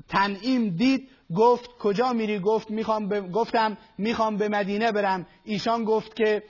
تنعیم 0.09 0.69
دید 0.69 1.09
گفت 1.35 1.77
کجا 1.79 2.13
میری؟ 2.13 2.39
گفت 2.39 2.71
می‌خوام 2.71 3.31
گفتم 3.31 3.77
می‌خوام 3.97 4.37
به 4.37 4.49
مدینه 4.49 4.91
برم. 4.91 5.25
ایشان 5.43 5.83
گفت 5.83 6.15
که 6.15 6.43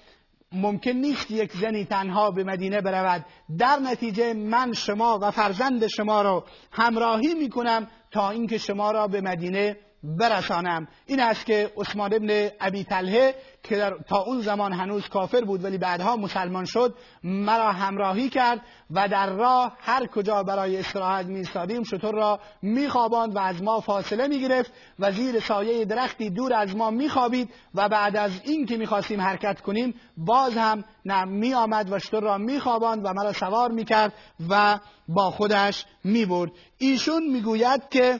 ممکن 0.51 0.91
نیست 0.91 1.31
یک 1.31 1.51
زنی 1.51 1.85
تنها 1.85 2.31
به 2.31 2.43
مدینه 2.43 2.81
برود. 2.81 3.25
در 3.57 3.79
نتیجه 3.79 4.33
من 4.33 4.73
شما 4.73 5.19
و 5.21 5.31
فرزند 5.31 5.87
شما 5.87 6.21
را 6.21 6.45
همراهی 6.71 7.33
می‌کنم 7.33 7.87
تا 8.11 8.29
اینکه 8.29 8.57
شما 8.57 8.91
را 8.91 9.07
به 9.07 9.21
مدینه 9.21 9.77
برسانم. 10.07 10.87
این 11.05 11.19
است 11.19 11.45
که 11.45 11.71
عثمان 11.77 12.13
ابن 12.13 12.49
ابی 12.61 12.83
طلحه 12.83 13.35
که 13.63 13.77
در 13.77 13.97
تا 14.09 14.17
اون 14.17 14.41
زمان 14.41 14.73
هنوز 14.73 15.09
کافر 15.09 15.41
بود 15.41 15.63
ولی 15.63 15.77
بعدها 15.77 16.15
مسلمان 16.15 16.65
شد 16.65 16.95
مرا 17.23 17.71
همراهی 17.71 18.29
کرد 18.29 18.61
و 18.91 19.07
در 19.07 19.29
راه 19.29 19.77
هر 19.79 20.07
کجا 20.07 20.43
برای 20.43 20.77
استراحت 20.77 21.25
میستادیم 21.25 21.83
شطور 21.83 22.15
را 22.15 22.39
میخواباند 22.61 23.35
و 23.35 23.39
از 23.39 23.63
ما 23.63 23.79
فاصله 23.79 24.27
می‌گرفت 24.27 24.71
و 24.99 25.11
زیر 25.11 25.39
سایه 25.39 25.85
درختی 25.85 26.29
دور 26.29 26.53
از 26.53 26.75
ما 26.75 26.91
میخوابید 26.91 27.49
و 27.75 27.89
بعد 27.89 28.17
از 28.17 28.31
این 28.43 28.65
که 28.65 28.77
می‌خواستیم 28.77 29.21
حرکت 29.21 29.61
کنیم 29.61 29.93
باز 30.17 30.57
هم 30.57 30.83
می 31.27 31.53
آمد 31.53 31.91
و 31.91 31.99
شطور 31.99 32.23
را 32.23 32.37
میخواباند 32.37 33.05
و 33.05 33.13
مرا 33.13 33.33
سوار 33.33 33.71
می‌کرد 33.71 34.13
و 34.49 34.79
با 35.07 35.31
خودش 35.31 35.85
می‌برد. 36.03 36.51
ایشون 36.77 37.23
می‌گوید 37.27 37.89
که 37.89 38.19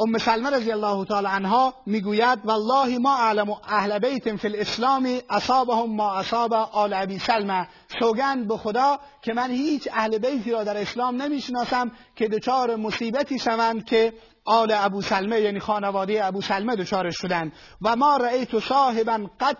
ام 0.00 0.18
سلمه 0.18 0.50
رضی 0.50 0.72
الله 0.72 1.04
تعالی 1.04 1.26
عنها 1.26 1.74
می‌گوید 1.86 2.38
والله 2.44 2.98
ما 2.98 3.16
اعلم 3.16 3.50
اهل 3.50 3.98
بیت 3.98 4.36
فی 4.36 4.48
الاسلام 4.48 5.18
اصابهم 5.30 5.96
ما 5.96 6.18
اصاب. 6.18 6.52
آل 6.52 6.92
ابی 6.92 7.18
سلمه 7.18 7.68
سوگند 8.00 8.48
به 8.48 8.56
خدا 8.56 8.98
که 9.22 9.32
من 9.32 9.50
هیچ 9.50 9.88
اهل 9.92 10.18
بیتی 10.18 10.50
را 10.50 10.64
در 10.64 10.76
اسلام 10.76 11.22
نمی‌شناسم 11.22 11.90
که 12.16 12.28
دچار 12.28 12.76
مصیبتی 12.76 13.38
شوند 13.38 13.84
که 13.84 14.12
آل 14.50 14.72
ابو 14.72 15.02
سلمه 15.02 15.40
یعنی 15.40 15.60
خانواده 15.60 16.26
ابو 16.26 16.40
سلمه 16.40 16.76
دچارش 16.76 17.16
شدن. 17.16 17.52
و 17.82 17.96
ما 17.96 18.16
رأیت 18.16 18.58
صاحبا 18.58 19.30
قد 19.40 19.56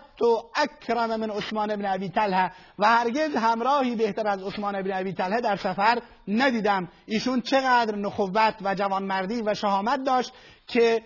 اکرم 0.55 1.15
من 1.15 1.29
عثمان 1.29 1.71
ابن 1.71 1.85
ابی 1.85 2.09
طلحه. 2.09 2.51
و 2.79 2.85
هرگز 2.85 3.35
همراهی 3.35 3.95
بهتر 3.95 4.27
از 4.27 4.43
عثمان 4.43 4.75
ابن 4.75 4.91
ابی 4.93 5.13
طلحه 5.13 5.41
در 5.41 5.55
سفر 5.55 5.99
ندیدم. 6.27 6.87
ایشون 7.05 7.41
چقدر 7.41 7.95
نخوت 7.95 8.55
و 8.61 8.75
جوانمردی 8.75 9.41
و 9.41 9.53
شهامت 9.53 10.03
داشت 10.03 10.33
که 10.67 11.01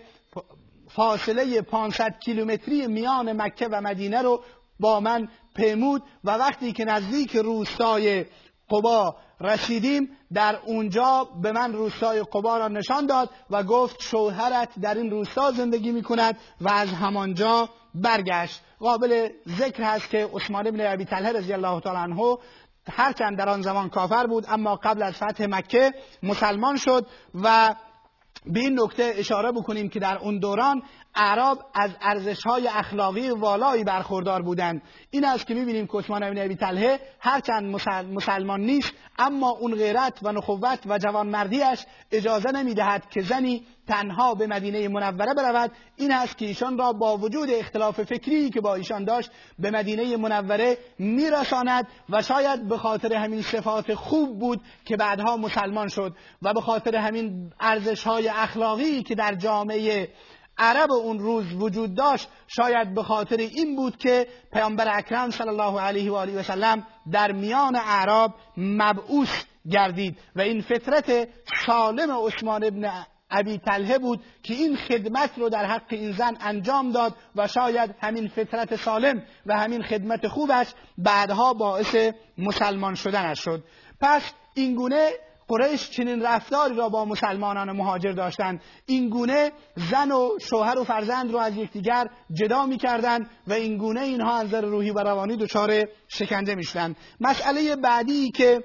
فاصله 0.88 1.62
500 1.62 2.18
کیلومتری 2.24 2.86
میان 2.86 3.42
مکه 3.42 3.68
و 3.68 3.80
مدینه 3.80 4.22
رو 4.22 4.42
با 4.80 5.00
من 5.00 5.28
پیمود. 5.56 6.02
و 6.24 6.30
وقتی 6.30 6.72
که 6.72 6.84
نزدیک 6.84 7.36
روستای 7.36 8.24
قبا 8.70 9.16
رسیدیم 9.40 10.08
در 10.32 10.58
اونجا 10.66 11.28
به 11.42 11.52
من 11.52 11.72
روستای 11.72 12.22
قبا 12.22 12.58
را 12.58 12.68
نشان 12.68 13.06
داد 13.06 13.30
و 13.50 13.62
گفت 13.62 14.02
شوهرت 14.02 14.68
در 14.80 14.94
این 14.94 15.10
روستا 15.10 15.50
زندگی 15.50 15.92
می 15.92 16.02
کند 16.02 16.38
و 16.60 16.68
از 16.68 16.88
همانجا 16.88 17.68
برگشت. 17.94 18.62
قابل 18.80 19.28
ذکر 19.48 19.82
هست 19.82 20.10
که 20.10 20.30
عثمان 20.34 20.70
بن 20.70 20.80
عبی 20.80 21.04
طلحه 21.04 21.32
رضی 21.32 21.52
الله 21.52 21.80
تعالی 21.80 22.12
عنه 22.12 22.36
هرچند 22.92 23.38
در 23.38 23.48
آن 23.48 23.62
زمان 23.62 23.88
کافر 23.88 24.26
بود 24.26 24.44
اما 24.48 24.76
قبل 24.76 25.02
از 25.02 25.14
فتح 25.14 25.46
مکه 25.48 25.92
مسلمان 26.22 26.76
شد 26.76 27.06
و 27.34 27.74
به 28.46 28.60
این 28.60 28.80
نکته 28.80 29.12
اشاره 29.16 29.52
بکنیم 29.52 29.88
که 29.88 30.00
در 30.00 30.18
اون 30.18 30.38
دوران 30.38 30.82
اعراب 31.16 31.58
از 31.74 31.90
ارزش 32.00 32.42
های 32.46 32.68
اخلاقی 32.68 33.30
والایی 33.30 33.84
برخوردار 33.84 34.42
بودند. 34.42 34.82
این 35.10 35.24
است 35.24 35.46
که 35.46 35.54
می‌بینیم 35.54 35.86
که 35.86 35.98
عثمان 35.98 36.20
بن 36.20 36.44
ابی 36.44 36.56
طلحه 36.56 37.00
هرچند 37.20 37.76
مسلمان 38.12 38.60
نیست 38.60 38.92
اما 39.18 39.50
اون 39.50 39.74
غیرت 39.74 40.18
و 40.22 40.32
نخوت 40.32 40.78
و 40.86 40.98
جوانمردیش 40.98 41.86
اجازه 42.12 42.52
نمی‌دهد 42.52 43.10
که 43.10 43.22
زنی 43.22 43.66
تنها 43.88 44.34
به 44.34 44.46
مدینه 44.46 44.88
منوره 44.88 45.34
برود. 45.34 45.70
این 45.96 46.12
است 46.12 46.38
که 46.38 46.46
ایشان 46.46 46.78
را 46.78 46.92
با 46.92 47.16
وجود 47.16 47.50
اختلاف 47.50 48.02
فکری 48.02 48.50
که 48.50 48.60
با 48.60 48.74
ایشان 48.74 49.04
داشت 49.04 49.30
به 49.58 49.70
مدینه 49.70 50.16
منوره 50.16 50.78
میرساند 50.98 51.86
و 52.08 52.22
شاید 52.22 52.68
به 52.68 52.78
خاطر 52.78 53.12
همین 53.12 53.42
صفات 53.42 53.94
خوب 53.94 54.38
بود 54.38 54.60
که 54.84 54.96
بعدها 54.96 55.36
مسلمان 55.36 55.88
شد 55.88 56.16
و 56.42 56.52
به 56.52 56.60
خاطر 56.60 56.96
همین 56.96 57.52
ارزش 57.60 58.04
های 58.04 58.28
اخلاقی 58.28 59.02
که 59.02 59.14
در 59.14 59.34
جامعه 59.34 60.08
عرب 60.58 60.92
اون 60.92 61.18
روز 61.18 61.52
وجود 61.52 61.94
داشت 61.94 62.28
شاید 62.46 62.94
به 62.94 63.02
خاطر 63.02 63.36
این 63.36 63.76
بود 63.76 63.96
که 63.96 64.26
پیامبر 64.52 64.98
اکرم 64.98 65.30
صلی 65.30 65.48
الله 65.48 65.80
علیه 65.80 66.10
و 66.10 66.14
آله 66.14 66.38
و 66.38 66.42
سلم 66.42 66.86
در 67.12 67.32
میان 67.32 67.76
اعراب 67.76 68.34
مبعوث 68.56 69.44
گردید 69.70 70.18
و 70.36 70.40
این 70.40 70.62
فطرت 70.62 71.28
سالم 71.66 72.26
عثمان 72.26 72.64
ابن 72.64 72.90
ابی 73.30 73.58
طلحه 73.58 73.98
بود 73.98 74.20
که 74.42 74.54
این 74.54 74.76
خدمت 74.76 75.30
رو 75.36 75.48
در 75.48 75.64
حق 75.64 75.82
این 75.88 76.12
زن 76.12 76.36
انجام 76.40 76.92
داد 76.92 77.14
و 77.36 77.48
شاید 77.48 77.94
همین 78.00 78.28
فطرت 78.28 78.76
سالم 78.76 79.22
و 79.46 79.58
همین 79.58 79.82
خدمت 79.82 80.28
خوبش 80.28 80.66
بعدها 80.98 81.54
باعث 81.54 81.96
مسلمان 82.38 82.94
شدنش 82.94 83.40
شد. 83.40 83.64
پس 84.00 84.32
اینگونه 84.54 85.10
قریش 85.48 85.90
چنین 85.90 86.22
رفتاری 86.22 86.74
را 86.74 86.88
با 86.88 87.04
مسلمانان 87.04 87.72
مهاجر 87.72 88.12
داشتند 88.12 88.60
این 88.86 89.08
گونه 89.08 89.52
زن 89.90 90.12
و 90.12 90.30
شوهر 90.40 90.78
و 90.78 90.84
فرزند 90.84 91.32
رو 91.32 91.38
از 91.38 91.56
یکدیگر 91.56 92.06
جدا 92.32 92.66
می‌کردند 92.66 93.30
و 93.46 93.52
این 93.52 93.76
گونه 93.76 94.00
اینها 94.00 94.36
از 94.36 94.46
نظر 94.46 94.60
روحی 94.60 94.90
و 94.90 94.98
روانی 94.98 95.36
دچار 95.36 95.84
شکنجه 96.08 96.54
می‌شدند 96.54 96.96
مسئله 97.20 97.76
بعدی 97.76 98.30
که 98.30 98.64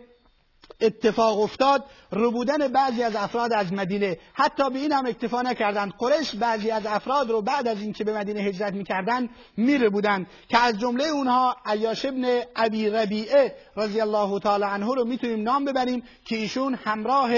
اتفاق 0.82 1.40
افتاد. 1.40 1.86
بودن 2.12 2.68
بعضی 2.68 3.04
از 3.04 3.16
افراد 3.16 3.54
از 3.54 3.74
مدینه. 3.74 4.18
حتی 4.34 4.70
به 4.70 4.80
این 4.80 4.92
هم 4.92 5.06
اکتفا 5.06 5.42
نکردند. 5.42 5.94
قریش 6.00 6.36
بعضی 6.36 6.72
از 6.72 6.86
افراد 6.86 7.32
رو 7.32 7.42
بعد 7.42 7.68
از 7.68 7.82
اینکه 7.82 8.04
به 8.04 8.18
مدینه 8.18 8.40
هجرت 8.40 8.74
می‌کردند 8.74 9.30
میره 9.58 9.90
بودند. 9.90 10.28
که 10.50 10.58
از 10.58 10.80
جمله 10.80 11.08
اونها 11.08 11.56
عیاش 11.66 12.06
ابن 12.06 12.42
ابی 12.56 12.90
ربیعه 12.90 13.56
رضی 13.78 14.02
الله 14.02 14.40
تعالی 14.40 14.64
عنه 14.64 14.96
رو 14.96 15.06
می‌تونیم 15.06 15.44
نام 15.44 15.66
ببریم 15.66 16.04
که 16.26 16.36
ایشون 16.36 16.74
همراه 16.74 17.32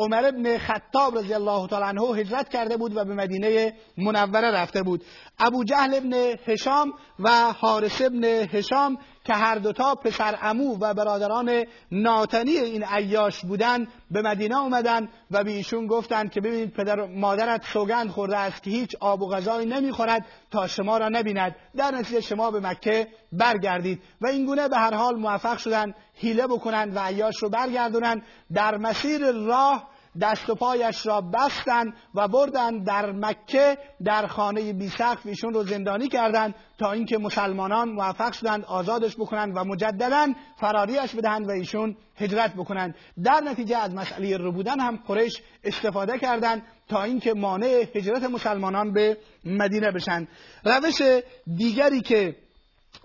عمر 0.00 0.24
ابن 0.24 0.58
خطاب 0.58 1.18
رضی 1.18 1.34
الله 1.34 1.68
تعالی 1.68 1.84
عنه 1.84 2.16
هجرت 2.16 2.48
کرده 2.48 2.76
بود 2.76 2.96
و 2.96 3.04
به 3.04 3.14
مدینه 3.14 3.74
منوره 3.96 4.50
رفته 4.50 4.82
بود. 4.82 5.04
ابو 5.38 5.64
جهل 5.64 5.94
ابن 5.94 6.12
هشام 6.46 6.92
و 7.18 7.30
حارس 7.52 8.00
ابن 8.02 8.24
هشام 8.24 8.98
که 9.24 9.32
هر 9.32 9.54
دوتا 9.54 9.94
پسر 9.94 10.38
امو 10.42 10.78
و 10.80 10.94
برادران 10.94 11.64
ناتنی 11.92 12.50
این 12.50 12.84
عیاش 12.84 13.44
بودن 13.44 13.86
به 14.10 14.22
مدینه 14.22 14.58
اومدن 14.58 15.08
و 15.30 15.44
به 15.44 15.50
ایشون 15.50 15.86
گفتند 15.86 16.30
که 16.30 16.40
ببینید 16.40 16.74
پدر 16.74 17.06
مادرت 17.06 17.64
سوگند 17.72 18.08
خورده 18.08 18.36
است 18.36 18.62
که 18.62 18.70
هیچ 18.70 18.96
آب 19.00 19.22
و 19.22 19.28
غذایی 19.28 19.66
نمی‌خورد 19.66 20.26
تا 20.50 20.66
شما 20.66 20.98
را 20.98 21.08
نبیند. 21.08 21.56
در 21.76 21.90
نتیجه 21.90 22.20
شما 22.20 22.50
به 22.50 22.60
مکه 22.60 23.08
برگردید 23.32 24.02
و 24.20 24.26
این 24.26 24.46
گونه 24.46 24.68
به 24.68 24.76
هر 24.76 24.94
حال 24.94 25.16
موفق 25.16 25.58
شدن 25.58 25.94
حیله 26.14 26.46
بکنند 26.46 26.96
و 26.96 26.98
عیاش 26.98 27.36
رو 27.42 27.48
برگردونند 27.48 28.22
در 28.54 28.76
مسیر 28.76 29.30
راه 29.30 29.89
دست 30.20 30.50
و 30.50 30.54
پایش 30.54 31.06
را 31.06 31.20
بستند 31.20 31.94
و 32.14 32.28
بردند 32.28 32.86
در 32.86 33.12
مکه 33.12 33.78
در 34.04 34.26
خانه 34.26 34.72
بی 34.72 34.88
سقف 34.88 35.26
ایشون 35.26 35.54
رو 35.54 35.64
زندانی 35.64 36.08
کردند 36.08 36.54
تا 36.78 36.92
اینکه 36.92 37.18
مسلمانان 37.18 37.88
موفق 37.88 38.32
شدند 38.32 38.64
آزادش 38.64 39.16
بکنند 39.16 39.56
و 39.56 39.64
مجددا 39.64 40.26
فراریش 40.56 41.14
بدهند 41.14 41.48
و 41.48 41.50
ایشون 41.50 41.96
هجرت 42.16 42.54
بکنند. 42.54 42.94
در 43.24 43.40
نتیجه 43.40 43.76
از 43.76 43.94
مسئله 43.94 44.36
رو 44.36 44.62
هم 44.68 44.96
قریش 45.06 45.42
استفاده 45.64 46.18
کردند 46.18 46.62
تا 46.88 47.02
اینکه 47.02 47.34
مانع 47.34 47.84
هجرت 47.94 48.22
مسلمانان 48.22 48.92
به 48.92 49.16
مدینه 49.44 49.90
بشن. 49.90 50.28
روش 50.64 51.02
دیگری 51.56 52.00
که 52.00 52.36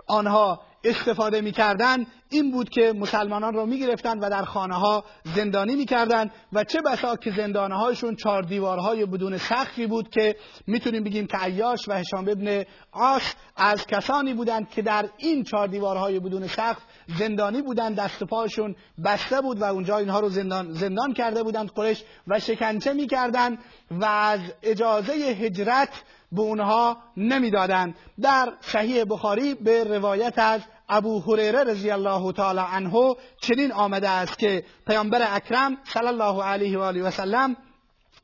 آنها 0.07 0.61
استفاده 0.85 1.41
می‌کردند 1.41 2.07
این 2.29 2.51
بود 2.51 2.69
که 2.69 2.93
مسلمانان 2.93 3.53
را 3.53 3.65
می‌گرفتند 3.65 4.23
و 4.23 4.29
در 4.29 4.43
خانه 4.43 4.75
ها 4.75 5.03
زندانی 5.35 5.75
می‌کردند 5.75 6.31
و 6.53 6.63
چه 6.63 6.81
بسا 6.81 7.15
که 7.15 7.31
زندانه 7.31 7.75
هایشون 7.75 8.15
چهار 8.15 8.43
دیوارهای 8.43 9.05
بدون 9.05 9.37
سخفی 9.37 9.87
بود 9.87 10.09
که 10.09 10.35
می‌تونیم 10.67 11.03
بگیم 11.03 11.27
که 11.27 11.37
عیاش 11.37 11.89
و 11.89 11.93
هشام 11.93 12.27
ابن 12.29 12.63
آس 12.91 13.33
از 13.55 13.87
کسانی 13.87 14.33
بودند 14.33 14.69
که 14.69 14.81
در 14.81 15.09
این 15.17 15.43
چهار 15.43 15.67
دیوارهای 15.67 16.19
بدون 16.19 16.47
سقف 16.47 16.81
زندانی 17.19 17.61
بودند 17.61 17.95
دست 17.95 18.23
پاشون 18.23 18.75
بسته 19.05 19.41
بود 19.41 19.61
و 19.61 19.63
اونجا 19.63 19.97
اینها 19.97 20.19
رو 20.19 20.29
زندان, 20.29 20.71
زندان 20.71 21.13
کرده 21.13 21.43
بودند 21.43 21.71
قرش 21.71 22.03
و 22.27 22.39
شکنجه 22.39 22.93
می‌کردند 22.93 23.57
و 23.91 24.05
از 24.05 24.39
اجازه 24.63 25.13
هجرت 25.13 25.89
به 26.35 26.41
اونها 26.41 26.97
نمی‌دادند. 27.17 27.95
در 28.21 28.53
صحیح 28.61 29.03
بخاری 29.03 29.53
به 29.53 29.83
روایت 29.83 30.39
از 30.39 30.61
ابو 30.89 31.19
هریره 31.19 31.63
رضی 31.63 31.91
الله 31.91 32.31
تعالی 32.31 32.61
عنه 32.71 33.15
چنین 33.41 33.71
آمده 33.71 34.09
است 34.09 34.39
که 34.39 34.63
پیامبر 34.87 35.27
اکرم 35.29 35.77
صلی 35.83 36.07
الله 36.07 36.43
علیه 36.43 36.77
و 36.77 36.81
آله 36.81 37.03
و 37.03 37.11
سلم 37.11 37.55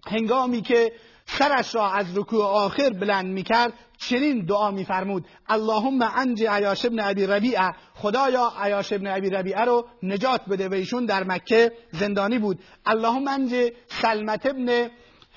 هنگامی 0.08 0.62
که 0.62 0.92
سرش 1.26 1.76
را 1.76 1.92
از 1.92 2.18
رکوع 2.18 2.46
آخر 2.46 2.90
بلند 2.90 3.26
می‌کرد 3.26 3.74
چنین 3.98 4.46
دعا 4.46 4.72
میفرمود. 4.72 5.26
اللهم 5.50 6.02
انج 6.16 6.44
عیاش 6.44 6.86
ابن 6.86 7.00
ابی 7.00 7.26
ربیعه. 7.26 7.72
خدایا 7.96 8.54
عیاش 8.62 8.94
ابن 8.94 9.08
ابی 9.08 9.30
ربیعه 9.30 9.62
رو 9.62 9.86
نجات 10.04 10.42
بده. 10.50 10.70
و 10.70 10.74
ایشون 10.74 11.06
در 11.06 11.24
مکه 11.24 11.72
زندانی 11.92 12.40
بود. 12.40 12.60
اللهم 12.86 13.28
انج 13.28 13.72
سلمت 13.88 14.46
ابن 14.46 14.90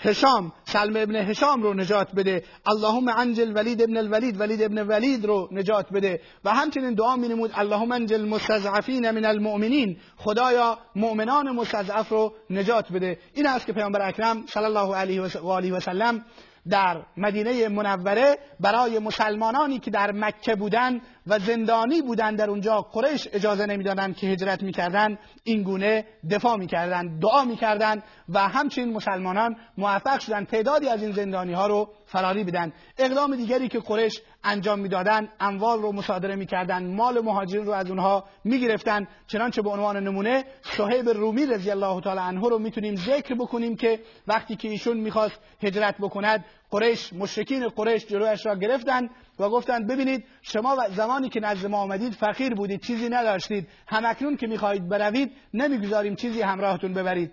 هشام 0.04 0.52
سلم 0.64 0.96
ابن 0.96 1.16
هشام 1.16 1.62
رو 1.62 1.74
نجات 1.74 2.14
بده. 2.14 2.44
اللهم 2.66 3.08
انجل 3.08 3.52
ولید 3.56 3.82
ابن 3.82 3.96
الولید 3.96 4.40
ولید 4.40 4.62
ابن 4.62 4.86
ولید 4.86 5.24
رو 5.24 5.48
نجات 5.52 5.92
بده. 5.92 6.20
و 6.44 6.50
همچنین 6.50 6.94
دعا 6.94 7.16
می 7.16 7.28
نمود 7.28 7.50
اللهم 7.54 7.92
انجل 7.92 8.28
مستضعفین 8.28 9.10
من 9.10 9.24
المؤمنین. 9.24 9.96
خدایا 10.16 10.78
مؤمنان 10.96 11.50
مستضعف 11.50 12.08
رو 12.08 12.34
نجات 12.50 12.92
بده. 12.92 13.18
این 13.34 13.46
است 13.46 13.66
که 13.66 13.72
پیامبر 13.72 14.08
اکرم 14.08 14.46
صلی 14.46 14.64
الله 14.64 14.94
علیه 14.94 15.22
و 15.22 15.48
آله 15.48 15.72
و 15.72 15.80
سلم 15.80 16.24
در 16.70 17.02
مدینه 17.16 17.68
منوره 17.68 18.38
برای 18.60 18.98
مسلمانانی 18.98 19.78
که 19.78 19.90
در 19.90 20.12
مکه 20.12 20.54
بودند 20.54 21.00
و 21.26 21.38
زندانی 21.38 22.02
بودند 22.02 22.38
در 22.38 22.50
اونجا 22.50 22.80
قریش 22.80 23.28
اجازه 23.32 23.66
نمی‌دادند 23.66 24.16
که 24.16 24.26
هجرت 24.26 24.62
می‌کردند 24.62 25.18
این 25.44 25.62
گونه 25.62 26.04
دفاع 26.30 26.56
می‌کردند 26.56 27.20
دعا 27.20 27.44
می‌کردند 27.44 28.02
و 28.28 28.48
همچنین 28.48 28.92
مسلمانان 28.92 29.56
موفق 29.78 30.20
شدند 30.20 30.46
تعدادی 30.46 30.88
از 30.88 31.02
این 31.02 31.12
زندانی 31.12 31.52
ها 31.52 31.66
رو 31.66 31.88
فراری 32.14 32.44
بدن. 32.44 32.72
اقدام 32.98 33.36
دیگری 33.36 33.68
که 33.68 33.78
قریش 33.78 34.12
انجام 34.44 34.78
می‌دادند 34.78 35.28
اموال 35.40 35.82
رو 35.82 35.92
مصادره 35.92 36.36
می‌کردند 36.36 36.94
مال 36.94 37.20
مهاجرین 37.20 37.66
رو 37.66 37.72
از 37.72 37.90
اونها 37.90 38.24
می‌گرفتند 38.44 39.08
چنانچه 39.26 39.62
به 39.62 39.70
عنوان 39.70 39.96
نمونه 39.96 40.44
صهیب 40.62 41.08
رومی 41.08 41.46
رضی 41.46 41.70
الله 41.70 42.00
تعالی 42.00 42.20
عنه 42.20 42.48
رو 42.48 42.58
می‌تونیم 42.58 42.96
ذکر 42.96 43.34
بکنیم 43.34 43.76
که 43.76 44.00
وقتی 44.26 44.56
که 44.56 44.68
ایشون 44.68 44.96
می‌خواست 44.96 45.40
هجرت 45.62 45.94
بکند 45.98 46.44
قریش 46.70 47.12
مشرکین 47.12 47.68
قریش 47.68 48.06
جلویش 48.06 48.46
را 48.46 48.54
گرفتند 48.54 49.10
و 49.38 49.48
گفتند 49.48 49.86
ببینید 49.86 50.24
شما 50.42 50.76
زمانی 50.96 51.28
که 51.28 51.40
نزد 51.40 51.66
ما 51.66 51.78
آمدید 51.78 52.12
فقیر 52.12 52.54
بودید 52.54 52.80
چیزی 52.80 53.08
نداشتید. 53.08 53.68
همکنون 53.88 54.36
که 54.36 54.46
می‌خواهید 54.46 54.88
بروید 54.88 55.32
نمی‌گذاریم 55.54 56.14
چیزی 56.14 56.42
همراهتون 56.42 56.94
ببرید. 56.94 57.32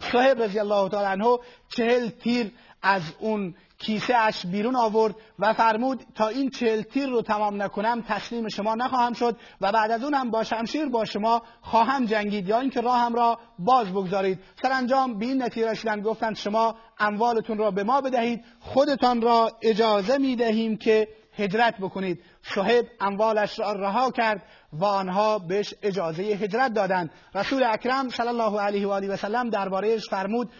صاحب 0.00 0.42
رضی 0.42 0.58
الله 0.58 0.88
تعالی 0.88 1.22
عنه 1.22 1.38
چهل 1.68 2.08
تیر 2.08 2.50
از 2.82 3.02
اون 3.18 3.54
کیسه 3.78 4.16
اش 4.16 4.46
بیرون 4.46 4.76
آورد 4.76 5.14
و 5.38 5.52
فرمود 5.52 6.06
تا 6.14 6.28
این 6.28 6.50
چهل 6.50 6.82
تیر 6.82 7.06
رو 7.06 7.22
تمام 7.22 7.62
نکنم 7.62 8.04
تسلیم 8.08 8.48
شما 8.48 8.74
نخواهم 8.74 9.12
شد 9.12 9.36
و 9.60 9.72
بعد 9.72 9.90
از 9.90 10.04
اون 10.04 10.14
هم 10.14 10.30
با 10.30 10.44
شمشیر 10.44 10.86
با 10.86 11.04
شما 11.04 11.42
خواهم 11.60 12.04
جنگید 12.04 12.48
یا 12.48 12.60
اینکه 12.60 12.80
راهم 12.80 13.14
را 13.14 13.38
باز 13.58 13.86
بگذارید. 13.86 14.38
سرانجام 14.62 15.18
به 15.18 15.26
این 15.26 15.42
نتیجه 15.42 15.70
رسیدند 15.70 16.02
گفتند 16.02 16.36
شما 16.36 16.76
اموالتون 16.98 17.58
را 17.58 17.70
به 17.70 17.84
ما 17.84 18.00
بدهید 18.00 18.44
خودتان 18.60 19.22
را 19.22 19.50
اجازه 19.62 20.18
می 20.18 20.36
دهیم 20.36 20.76
که 20.76 21.08
هجرت 21.32 21.74
بکنید. 21.80 22.22
شهب 22.42 22.86
اموالش 23.00 23.58
را 23.58 23.72
رها 23.72 24.10
کرد 24.10 24.42
و 24.72 24.84
آنها 24.84 25.38
بهش 25.38 25.74
اجازه 25.82 26.22
هجرت 26.22 26.72
دادند. 26.72 27.10
رسول 27.34 27.62
اکرم 27.62 28.08
صلی 28.08 28.28
الله 28.28 28.60
علیه 28.60 28.86
و 28.86 28.90
آله 28.90 29.08
و 29.08 29.16
سلم 29.16 29.50
دربارهش 29.50 30.08
فرمود 30.10 30.50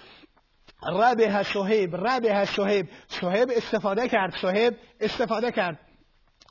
ربه 0.82 1.42
صهیب 1.42 1.96
ربه 1.96 2.44
صهیب 2.44 2.88
صهیب 3.08 3.50
استفاده 3.56 4.08
کرد 4.08 4.34
صهیب 4.42 4.74
استفاده 5.00 5.52
کرد. 5.52 5.78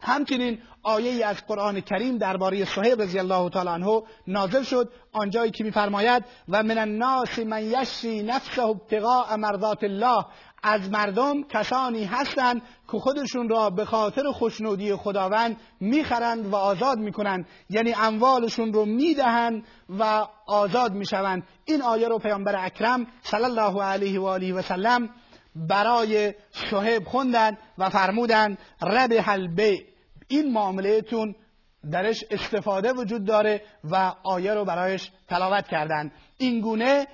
همچنین 0.05 0.59
آیه 0.83 1.25
از 1.25 1.47
قرآن 1.47 1.81
کریم 1.81 2.17
درباره 2.17 2.65
صهیب 2.65 3.01
رضی 3.01 3.19
الله 3.19 3.49
تعالی 3.49 3.69
عنه 3.69 4.01
نازل 4.27 4.63
شد. 4.63 4.91
آنجایی 5.11 5.51
که 5.51 5.63
میفرماید 5.63 6.23
و 6.49 6.63
من 6.63 6.77
الناس 6.77 7.39
من 7.39 7.63
یشری 7.63 8.23
نفسه 8.23 8.63
ابتغاء 8.63 9.35
مرضات 9.35 9.83
الله. 9.83 10.25
از 10.63 10.89
مردم 10.89 11.43
کسانی 11.43 12.03
هستند 12.03 12.61
که 12.91 12.99
خودشون 12.99 13.49
را 13.49 13.69
به 13.69 13.85
خاطر 13.85 14.31
خوشنودی 14.31 14.95
خداوند 14.95 15.57
می‌خرند 15.79 16.45
و 16.47 16.55
آزاد 16.55 16.97
می‌کنند. 16.97 17.47
یعنی 17.69 17.93
اموالشون 17.93 18.73
رو 18.73 18.85
می‌دهند 18.85 19.63
و 19.99 20.27
آزاد 20.47 20.93
می‌شوند. 20.93 21.43
این 21.65 21.81
آیه 21.81 22.07
رو 22.07 22.19
پیامبر 22.19 22.65
اکرم 22.65 23.07
صلی 23.21 23.43
الله 23.43 23.83
علیه 23.83 24.19
و 24.19 24.25
آله 24.25 24.53
و 24.53 24.61
سلم 24.61 25.09
برای 25.55 26.33
شهب 26.51 27.03
خوندن 27.03 27.57
و 27.77 27.89
فرمودند 27.89 28.57
رب 28.81 29.23
البیع. 29.27 29.94
این 30.27 30.53
معاملهتون 30.53 31.35
درش 31.91 32.23
استفاده 32.31 32.93
وجود 32.93 33.25
داره 33.25 33.61
و 33.83 34.13
آیه 34.23 34.53
رو 34.53 34.65
برایش 34.65 35.11
تلاوت 35.29 35.67
کردند 35.67 36.11
این 36.37 36.61
گونه 36.61 37.07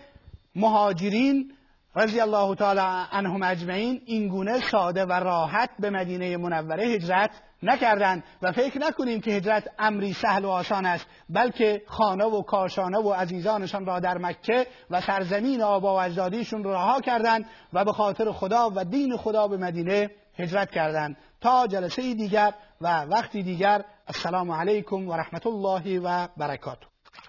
مهاجرین 0.56 1.54
رضی 1.95 2.19
الله 2.19 2.56
تعالی 2.56 3.08
عنهم 3.12 3.43
اجمعین 3.43 4.02
این 4.06 4.28
گونه 4.28 4.60
ساده 4.69 5.06
و 5.06 5.12
راحت 5.12 5.69
به 5.80 5.89
مدینه 5.89 6.38
منوره 6.38 6.84
هجرت 6.84 7.32
نکردند 7.63 8.24
و 8.41 8.52
فکر 8.52 8.80
نکنیم 8.80 9.21
که 9.21 9.32
هجرت 9.32 9.63
امری 9.80 10.13
سهل 10.13 10.45
و 10.45 10.50
آسان 10.50 10.86
است 10.86 11.06
بلکه 11.30 11.82
خانه 11.88 12.26
و 12.26 12.41
کاشانه 12.41 12.97
و 12.97 13.13
عزیزانشان 13.13 13.86
را 13.86 14.00
در 14.00 14.17
مکه 14.17 14.67
و 14.89 15.02
سرزمین 15.02 15.62
آبا 15.62 15.95
و 15.95 16.00
اجدادیشون 16.00 16.63
رها 16.63 17.02
کردند 17.02 17.45
و 17.74 17.86
به 17.86 17.91
خاطر 17.91 18.32
خدا 18.32 18.71
و 18.76 18.86
دین 18.86 19.17
خدا 19.17 19.47
به 19.47 19.58
مدینه 19.58 20.12
هجرت 20.39 20.71
کردند. 20.71 21.17
تا 21.41 21.67
جلسه 21.67 22.13
دیگر 22.13 22.54
و 22.82 23.06
وقتی 23.06 23.44
دیگر 23.44 23.86
السلام 24.08 24.52
علیکم 24.52 25.08
و 25.08 25.13
رحمت 25.13 25.48
الله 25.48 26.00
و 26.00 26.28
برکاته. 26.38 26.90